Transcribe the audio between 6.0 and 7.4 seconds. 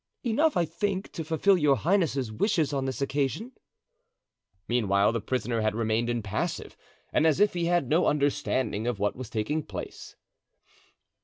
impassive and as